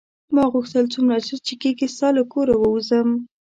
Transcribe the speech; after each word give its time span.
ما 0.35 0.43
غوښتل 0.53 0.85
څومره 0.93 1.15
ژر 1.27 1.39
چې 1.47 1.55
کېږي 1.61 1.87
ستا 1.95 2.07
له 2.17 2.23
کوره 2.33 2.55
ووځم. 2.57 3.09